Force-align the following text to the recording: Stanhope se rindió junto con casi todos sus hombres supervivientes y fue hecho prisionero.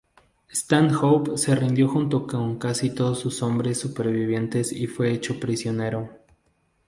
Stanhope 0.51 1.37
se 1.37 1.53
rindió 1.55 1.87
junto 1.87 2.25
con 2.25 2.57
casi 2.57 2.89
todos 2.95 3.19
sus 3.19 3.43
hombres 3.43 3.79
supervivientes 3.79 4.73
y 4.73 4.87
fue 4.87 5.11
hecho 5.11 5.39
prisionero. 5.39 6.09